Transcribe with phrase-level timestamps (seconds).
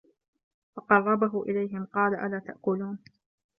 [0.75, 2.99] فَقَرَّبَهُ إِلَيهِم قالَ أَلا تَأكُلونَ